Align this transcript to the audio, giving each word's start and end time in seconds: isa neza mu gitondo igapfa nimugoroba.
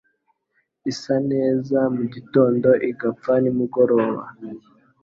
isa 0.91 1.15
neza 1.31 1.77
mu 1.95 2.03
gitondo 2.13 2.69
igapfa 2.89 3.33
nimugoroba. 3.41 4.23